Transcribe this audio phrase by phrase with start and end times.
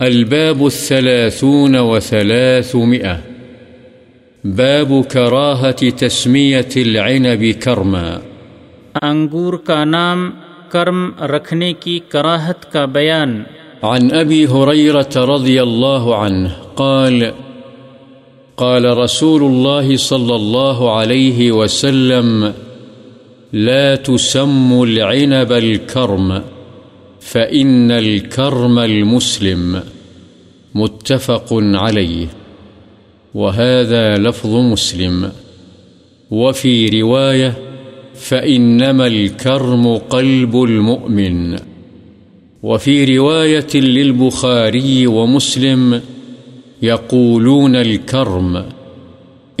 [0.00, 3.16] الباب الثلاثون وثلاثمئة
[4.44, 8.18] باب كراهة تسمية العنب كرما.
[9.02, 10.30] انگور کا نام
[10.68, 13.42] کرم رکھنے کی کراہت کا بیان.
[13.82, 17.22] عن أبي هريرة رضي الله عنه قال
[18.56, 22.52] قال رسول الله صلى الله عليه وسلم
[23.52, 26.57] لا تسموا العنب الكرم.
[27.20, 29.82] فإن الكرم المسلم
[30.74, 32.26] متفق عليه،
[33.34, 35.32] وهذا لفظ مسلم.
[36.30, 37.58] وفي رواية
[38.14, 41.56] فإنما الكرم قلب المؤمن.
[42.62, 46.02] وفي رواية للبخاري ومسلم
[46.82, 48.64] يقولون الكرم،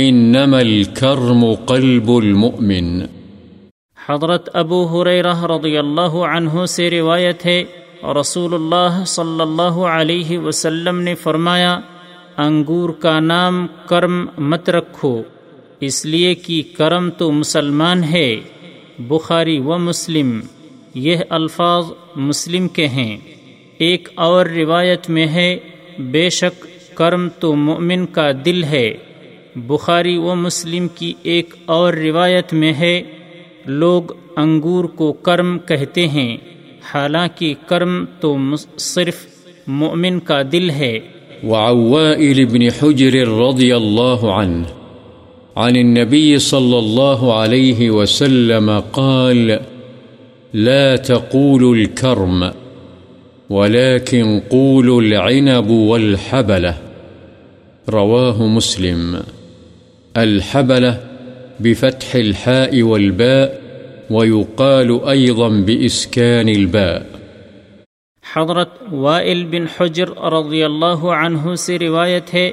[0.00, 3.17] إنما الكرم قلب المؤمن.
[4.10, 7.64] حضرت ابو حریرہ رضی اللہ عنہ سے روایت ہے
[8.20, 11.80] رسول اللہ صلی اللہ علیہ وسلم نے فرمایا،
[12.36, 15.22] انگور کا نام کرم مت رکھو،
[15.80, 18.36] اس لیے کہ کرم تو مسلمان ہے۔
[18.98, 20.40] بخاری و مسلم،
[20.94, 21.84] یہ الفاظ
[22.16, 23.18] مسلم کے ہیں۔
[23.78, 25.58] ایک اور روایت میں ہے،
[25.98, 28.96] بے شک کرم تو مومن کا دل ہے۔
[29.56, 33.02] بخاری و مسلم کی ایک اور روایت میں ہے
[33.66, 34.02] لوگ
[34.36, 36.36] انگور کو کرم کہتے ہیں۔
[36.94, 38.36] حالانکہ کرم تو
[38.76, 39.16] صرف
[39.66, 40.98] مومن کا دل ہے۔
[41.42, 44.62] وعوائل بن حجر رضي الله عنه
[45.56, 49.50] عن النبي صلى الله عليه وسلم قال،
[50.54, 52.44] لا تقولوا الكرم،
[53.50, 56.72] ولكن قولوا العنب والحبلة۔
[57.92, 59.16] رواه مسلم۔
[60.14, 61.07] الحبلة
[61.60, 63.48] بفتح الحاء والباء
[64.10, 67.02] ويقال أيضا بإسكان الباء.
[68.34, 72.50] حضرت وائل بن حجر رضی اللہ عنہ سے روایت ہے،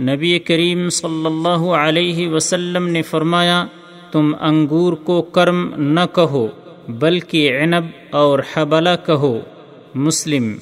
[0.00, 3.66] نبی کریم صلی اللہ علیہ وسلم نے فرمایا،
[4.12, 6.48] تم انگور کو کرم نہ کہو،
[6.88, 9.40] بلکہ عنب اور حبلہ کہو۔
[9.94, 10.56] مسلم